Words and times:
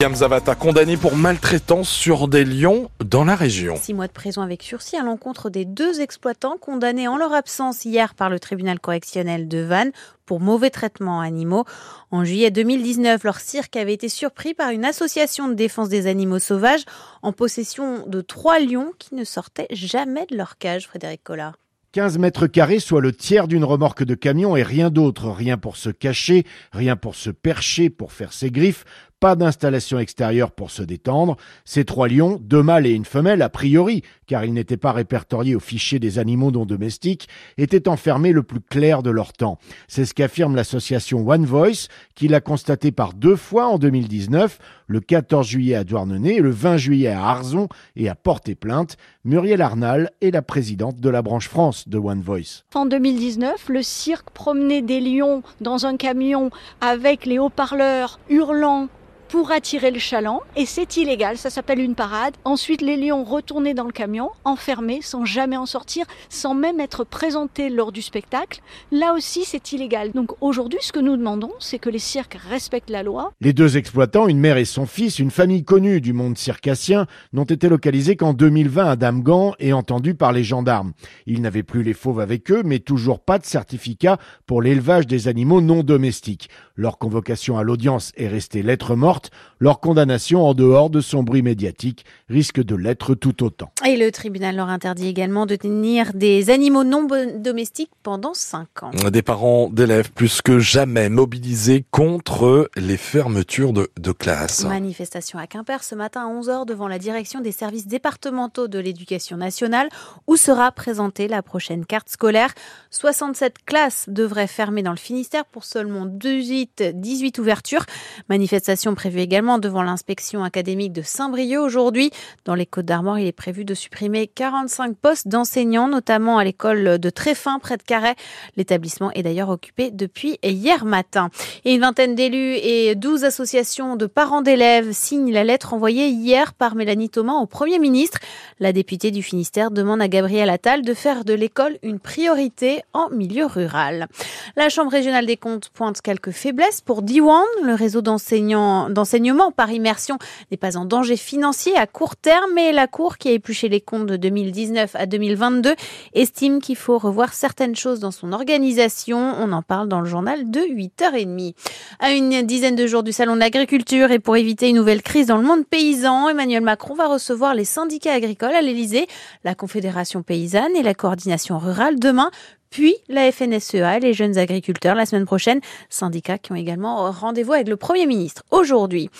Zavata, 0.00 0.54
condamné 0.54 0.96
pour 0.96 1.16
maltraitance 1.16 1.88
sur 1.88 2.28
des 2.28 2.44
lions 2.44 2.88
dans 3.04 3.24
la 3.24 3.34
région. 3.34 3.74
Six 3.74 3.94
mois 3.94 4.06
de 4.06 4.12
prison 4.12 4.42
avec 4.42 4.62
sursis 4.62 4.94
à 4.94 5.02
l'encontre 5.02 5.50
des 5.50 5.64
deux 5.64 6.00
exploitants 6.00 6.56
condamnés 6.56 7.08
en 7.08 7.16
leur 7.16 7.32
absence 7.32 7.84
hier 7.84 8.14
par 8.14 8.30
le 8.30 8.38
tribunal 8.38 8.78
correctionnel 8.78 9.48
de 9.48 9.58
Vannes 9.58 9.90
pour 10.24 10.38
mauvais 10.38 10.70
traitement 10.70 11.20
animaux. 11.20 11.64
En 12.12 12.24
juillet 12.24 12.52
2019, 12.52 13.24
leur 13.24 13.40
cirque 13.40 13.74
avait 13.74 13.92
été 13.92 14.08
surpris 14.08 14.54
par 14.54 14.70
une 14.70 14.84
association 14.84 15.48
de 15.48 15.54
défense 15.54 15.88
des 15.88 16.06
animaux 16.06 16.38
sauvages 16.38 16.84
en 17.22 17.32
possession 17.32 18.06
de 18.06 18.20
trois 18.20 18.60
lions 18.60 18.92
qui 19.00 19.16
ne 19.16 19.24
sortaient 19.24 19.66
jamais 19.72 20.26
de 20.26 20.36
leur 20.36 20.58
cage, 20.58 20.86
Frédéric 20.86 21.24
Collard. 21.24 21.56
15 21.92 22.18
mètres 22.18 22.46
carrés, 22.46 22.80
soit 22.80 23.00
le 23.00 23.12
tiers 23.12 23.48
d'une 23.48 23.64
remorque 23.64 24.04
de 24.04 24.14
camion 24.14 24.56
et 24.56 24.62
rien 24.62 24.90
d'autre, 24.90 25.30
rien 25.30 25.56
pour 25.56 25.78
se 25.78 25.88
cacher, 25.88 26.44
rien 26.70 26.96
pour 26.96 27.14
se 27.14 27.30
percher, 27.30 27.88
pour 27.88 28.12
faire 28.12 28.34
ses 28.34 28.50
griffes, 28.50 28.84
pas 29.20 29.36
d'installation 29.36 29.98
extérieure 29.98 30.52
pour 30.52 30.70
se 30.70 30.82
détendre. 30.82 31.36
Ces 31.64 31.84
trois 31.84 32.08
lions, 32.08 32.38
deux 32.40 32.62
mâles 32.62 32.86
et 32.86 32.92
une 32.92 33.04
femelle 33.04 33.42
a 33.42 33.48
priori, 33.48 34.02
car 34.26 34.44
ils 34.44 34.52
n'étaient 34.52 34.76
pas 34.76 34.92
répertoriés 34.92 35.56
au 35.56 35.60
fichier 35.60 35.98
des 35.98 36.18
animaux 36.18 36.50
non 36.50 36.66
domestiques, 36.66 37.28
étaient 37.56 37.88
enfermés 37.88 38.32
le 38.32 38.42
plus 38.42 38.60
clair 38.60 39.02
de 39.02 39.10
leur 39.10 39.32
temps. 39.32 39.58
C'est 39.88 40.04
ce 40.04 40.14
qu'affirme 40.14 40.54
l'association 40.54 41.28
One 41.28 41.46
Voice, 41.46 41.88
qui 42.14 42.28
l'a 42.28 42.40
constaté 42.40 42.92
par 42.92 43.14
deux 43.14 43.36
fois 43.36 43.66
en 43.66 43.78
2019, 43.78 44.58
le 44.86 45.00
14 45.00 45.46
juillet 45.46 45.74
à 45.74 45.84
Douarnenez 45.84 46.36
et 46.36 46.40
le 46.40 46.50
20 46.50 46.76
juillet 46.76 47.08
à 47.08 47.26
Arzon, 47.26 47.68
et 47.96 48.08
a 48.08 48.14
porté 48.14 48.54
plainte. 48.54 48.96
Muriel 49.24 49.60
Arnal 49.60 50.10
est 50.20 50.30
la 50.30 50.42
présidente 50.42 51.00
de 51.00 51.10
la 51.10 51.22
branche 51.22 51.48
France 51.48 51.88
de 51.88 51.98
One 51.98 52.22
Voice. 52.22 52.64
En 52.74 52.86
2019, 52.86 53.68
le 53.68 53.82
cirque 53.82 54.30
promenait 54.30 54.82
des 54.82 55.00
lions 55.00 55.42
dans 55.60 55.86
un 55.86 55.96
camion 55.96 56.50
avec 56.80 57.26
les 57.26 57.38
haut-parleurs 57.38 58.20
hurlant 58.30 58.88
pour 59.28 59.50
attirer 59.50 59.90
le 59.90 59.98
chaland 59.98 60.40
et 60.56 60.64
c'est 60.64 60.96
illégal, 60.96 61.36
ça 61.36 61.50
s'appelle 61.50 61.80
une 61.80 61.94
parade. 61.94 62.34
Ensuite, 62.44 62.80
les 62.80 62.96
lions 62.96 63.24
retournaient 63.24 63.74
dans 63.74 63.84
le 63.84 63.92
camion, 63.92 64.30
enfermés, 64.44 65.00
sans 65.02 65.24
jamais 65.24 65.56
en 65.56 65.66
sortir, 65.66 66.06
sans 66.30 66.54
même 66.54 66.80
être 66.80 67.04
présentés 67.04 67.68
lors 67.68 67.92
du 67.92 68.00
spectacle. 68.00 68.60
Là 68.90 69.12
aussi, 69.14 69.44
c'est 69.44 69.72
illégal. 69.72 70.12
Donc 70.12 70.30
aujourd'hui, 70.40 70.78
ce 70.80 70.92
que 70.92 71.00
nous 71.00 71.16
demandons, 71.16 71.52
c'est 71.58 71.78
que 71.78 71.90
les 71.90 71.98
cirques 71.98 72.38
respectent 72.48 72.90
la 72.90 73.02
loi. 73.02 73.32
Les 73.40 73.52
deux 73.52 73.76
exploitants, 73.76 74.28
une 74.28 74.40
mère 74.40 74.56
et 74.56 74.64
son 74.64 74.86
fils, 74.86 75.18
une 75.18 75.30
famille 75.30 75.64
connue 75.64 76.00
du 76.00 76.12
monde 76.12 76.38
circassien, 76.38 77.06
n'ont 77.32 77.44
été 77.44 77.68
localisés 77.68 78.16
qu'en 78.16 78.32
2020 78.32 78.84
à 78.86 78.96
Damgan 78.96 79.54
et 79.58 79.72
entendus 79.72 80.14
par 80.14 80.32
les 80.32 80.44
gendarmes. 80.44 80.92
Ils 81.26 81.42
n'avaient 81.42 81.62
plus 81.62 81.82
les 81.82 81.94
fauves 81.94 82.20
avec 82.20 82.50
eux, 82.50 82.62
mais 82.64 82.78
toujours 82.78 83.20
pas 83.20 83.38
de 83.38 83.44
certificat 83.44 84.18
pour 84.46 84.62
l'élevage 84.62 85.06
des 85.06 85.28
animaux 85.28 85.60
non 85.60 85.82
domestiques. 85.82 86.48
Leur 86.76 86.98
convocation 86.98 87.58
à 87.58 87.62
l'audience 87.62 88.12
est 88.16 88.28
restée 88.28 88.62
lettre 88.62 88.94
morte 88.94 89.17
leur 89.60 89.80
condamnation 89.80 90.46
en 90.46 90.54
dehors 90.54 90.90
de 90.90 91.00
son 91.00 91.22
bruit 91.22 91.42
médiatique 91.42 92.04
risque 92.28 92.62
de 92.62 92.74
l'être 92.74 93.14
tout 93.14 93.42
autant. 93.42 93.72
Et 93.86 93.96
le 93.96 94.12
tribunal 94.12 94.56
leur 94.56 94.68
interdit 94.68 95.08
également 95.08 95.46
de 95.46 95.56
tenir 95.56 96.12
des 96.14 96.50
animaux 96.50 96.84
non 96.84 97.06
domestiques 97.36 97.90
pendant 98.02 98.34
5 98.34 98.82
ans. 98.82 98.90
Des 99.10 99.22
parents 99.22 99.68
d'élèves 99.70 100.12
plus 100.12 100.42
que 100.42 100.58
jamais 100.58 101.08
mobilisés 101.08 101.84
contre 101.90 102.70
les 102.76 102.96
fermetures 102.96 103.72
de, 103.72 103.90
de 103.98 104.12
classes. 104.12 104.64
Manifestation 104.64 105.38
à 105.38 105.46
Quimper 105.46 105.82
ce 105.82 105.94
matin 105.94 106.28
à 106.28 106.32
11h 106.32 106.66
devant 106.66 106.88
la 106.88 106.98
direction 106.98 107.40
des 107.40 107.52
services 107.52 107.86
départementaux 107.86 108.68
de 108.68 108.78
l'éducation 108.78 109.36
nationale 109.36 109.88
où 110.26 110.36
sera 110.36 110.70
présentée 110.72 111.28
la 111.28 111.42
prochaine 111.42 111.86
carte 111.86 112.08
scolaire. 112.10 112.52
67 112.90 113.64
classes 113.64 114.04
devraient 114.08 114.46
fermer 114.46 114.82
dans 114.82 114.90
le 114.90 114.96
Finistère 114.96 115.44
pour 115.44 115.64
seulement 115.64 116.06
18, 116.06 116.92
18 116.94 117.38
ouvertures. 117.38 117.84
Manifestation 118.28 118.94
prévue 118.94 119.07
prévu 119.08 119.20
également 119.22 119.58
devant 119.58 119.82
l'inspection 119.82 120.44
académique 120.44 120.92
de 120.92 121.00
Saint-Brieuc 121.00 121.62
aujourd'hui. 121.62 122.10
Dans 122.44 122.54
les 122.54 122.66
Côtes 122.66 122.84
d'Armor, 122.84 123.18
il 123.18 123.26
est 123.26 123.32
prévu 123.32 123.64
de 123.64 123.72
supprimer 123.72 124.26
45 124.26 124.98
postes 124.98 125.28
d'enseignants, 125.28 125.88
notamment 125.88 126.36
à 126.36 126.44
l'école 126.44 126.98
de 126.98 127.08
Tréfin, 127.08 127.58
près 127.58 127.78
de 127.78 127.82
Carhaix. 127.82 128.16
L'établissement 128.58 129.10
est 129.12 129.22
d'ailleurs 129.22 129.48
occupé 129.48 129.90
depuis 129.90 130.38
hier 130.42 130.84
matin. 130.84 131.30
Et 131.64 131.72
une 131.72 131.80
vingtaine 131.80 132.16
d'élus 132.16 132.56
et 132.56 132.96
12 132.96 133.24
associations 133.24 133.96
de 133.96 134.04
parents 134.04 134.42
d'élèves 134.42 134.92
signent 134.92 135.32
la 135.32 135.42
lettre 135.42 135.72
envoyée 135.72 136.08
hier 136.08 136.52
par 136.52 136.74
Mélanie 136.74 137.08
Thomas 137.08 137.40
au 137.40 137.46
Premier 137.46 137.78
ministre. 137.78 138.18
La 138.60 138.74
députée 138.74 139.10
du 139.10 139.22
Finistère 139.22 139.70
demande 139.70 140.02
à 140.02 140.08
Gabriel 140.08 140.50
Attal 140.50 140.82
de 140.82 140.92
faire 140.92 141.24
de 141.24 141.32
l'école 141.32 141.78
une 141.82 141.98
priorité 141.98 142.82
en 142.92 143.08
milieu 143.08 143.46
rural. 143.46 144.06
La 144.54 144.68
Chambre 144.68 144.90
régionale 144.90 145.24
des 145.24 145.38
comptes 145.38 145.70
pointe 145.70 146.02
quelques 146.02 146.32
faiblesses 146.32 146.82
pour 146.82 147.00
Diwan, 147.00 147.42
le 147.62 147.72
réseau 147.72 148.02
d'enseignants 148.02 148.90
d'enseignement 148.98 149.52
par 149.52 149.70
immersion 149.70 150.18
n'est 150.50 150.56
pas 150.56 150.76
en 150.76 150.84
danger 150.84 151.16
financier 151.16 151.76
à 151.76 151.86
court 151.86 152.16
terme, 152.16 152.50
mais 152.54 152.72
la 152.72 152.88
Cour, 152.88 153.16
qui 153.16 153.28
a 153.28 153.32
épluché 153.32 153.68
les 153.68 153.80
comptes 153.80 154.06
de 154.06 154.16
2019 154.16 154.96
à 154.96 155.06
2022, 155.06 155.74
estime 156.14 156.60
qu'il 156.60 156.74
faut 156.74 156.98
revoir 156.98 157.32
certaines 157.32 157.76
choses 157.76 158.00
dans 158.00 158.10
son 158.10 158.32
organisation. 158.32 159.18
On 159.38 159.52
en 159.52 159.62
parle 159.62 159.88
dans 159.88 160.00
le 160.00 160.06
journal 160.06 160.50
de 160.50 160.60
8h30. 160.60 161.54
À 162.00 162.12
une 162.12 162.42
dizaine 162.42 162.74
de 162.74 162.88
jours 162.88 163.04
du 163.04 163.12
Salon 163.12 163.34
de 163.34 163.40
l'agriculture 163.40 164.10
et 164.10 164.18
pour 164.18 164.36
éviter 164.36 164.68
une 164.68 164.76
nouvelle 164.76 165.02
crise 165.02 165.28
dans 165.28 165.36
le 165.36 165.44
monde 165.44 165.64
paysan, 165.64 166.28
Emmanuel 166.28 166.62
Macron 166.62 166.94
va 166.94 167.06
recevoir 167.06 167.54
les 167.54 167.64
syndicats 167.64 168.14
agricoles 168.14 168.54
à 168.54 168.62
l'Elysée, 168.62 169.06
la 169.44 169.54
Confédération 169.54 170.22
paysanne 170.22 170.74
et 170.74 170.82
la 170.82 170.94
coordination 170.94 171.58
rurale 171.58 172.00
demain 172.00 172.30
puis 172.70 172.96
la 173.08 173.30
FNSEA 173.32 173.96
et 173.96 174.00
les 174.00 174.14
jeunes 174.14 174.38
agriculteurs 174.38 174.94
la 174.94 175.06
semaine 175.06 175.26
prochaine, 175.26 175.60
syndicats 175.88 176.38
qui 176.38 176.52
ont 176.52 176.56
également 176.56 177.10
rendez-vous 177.10 177.52
avec 177.52 177.68
le 177.68 177.76
Premier 177.76 178.06
ministre 178.06 178.42
aujourd'hui. 178.50 179.10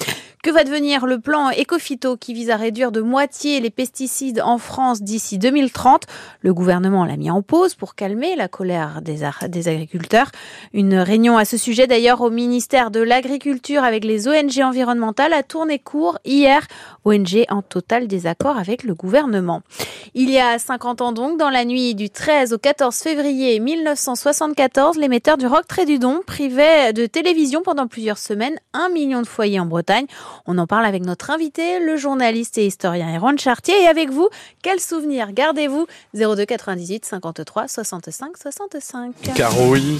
Va 0.48 0.64
devenir 0.64 1.04
le 1.04 1.20
plan 1.20 1.50
Ecofito 1.50 2.16
qui 2.16 2.32
vise 2.32 2.48
à 2.48 2.56
réduire 2.56 2.90
de 2.90 3.02
moitié 3.02 3.60
les 3.60 3.68
pesticides 3.68 4.40
en 4.40 4.56
France 4.56 5.02
d'ici 5.02 5.36
2030 5.36 6.04
Le 6.40 6.54
gouvernement 6.54 7.04
l'a 7.04 7.16
mis 7.16 7.30
en 7.30 7.42
pause 7.42 7.74
pour 7.74 7.94
calmer 7.94 8.34
la 8.34 8.48
colère 8.48 9.02
des, 9.02 9.28
des 9.48 9.68
agriculteurs. 9.68 10.30
Une 10.72 10.96
réunion 10.96 11.36
à 11.36 11.44
ce 11.44 11.58
sujet 11.58 11.86
d'ailleurs 11.86 12.22
au 12.22 12.30
ministère 12.30 12.90
de 12.90 13.00
l'Agriculture 13.00 13.84
avec 13.84 14.04
les 14.04 14.26
ONG 14.26 14.58
environnementales 14.62 15.34
a 15.34 15.42
tourné 15.42 15.78
court 15.78 16.18
hier. 16.24 16.66
ONG 17.04 17.44
en 17.50 17.62
total 17.62 18.08
désaccord 18.08 18.56
avec 18.56 18.84
le 18.84 18.94
gouvernement. 18.94 19.62
Il 20.14 20.30
y 20.30 20.38
a 20.38 20.58
50 20.58 21.02
ans 21.02 21.12
donc, 21.12 21.38
dans 21.38 21.50
la 21.50 21.64
nuit 21.64 21.94
du 21.94 22.10
13 22.10 22.52
au 22.54 22.58
14 22.58 22.96
février 22.96 23.60
1974, 23.60 24.96
l'émetteur 24.96 25.36
du 25.36 25.46
Rock 25.46 25.66
Trédudon 25.68 26.20
privait 26.26 26.92
de 26.92 27.06
télévision 27.06 27.62
pendant 27.62 27.86
plusieurs 27.86 28.18
semaines 28.18 28.58
un 28.72 28.88
million 28.88 29.20
de 29.20 29.26
foyers 29.26 29.60
en 29.60 29.66
Bretagne. 29.66 30.06
On 30.46 30.58
en 30.58 30.66
parle 30.66 30.86
avec 30.86 31.04
notre 31.04 31.30
invité, 31.30 31.80
le 31.80 31.96
journaliste 31.96 32.58
et 32.58 32.66
historien 32.66 33.14
Erwan 33.16 33.38
Chartier. 33.38 33.74
Et 33.82 33.86
avec 33.88 34.10
vous, 34.10 34.28
quels 34.62 34.80
souvenirs 34.80 35.32
gardez-vous? 35.32 35.86
02 36.14 36.44
98 36.44 37.04
53 37.04 37.68
65 37.68 38.36
65 38.36 39.14
Caro, 39.34 39.72
oui. 39.72 39.98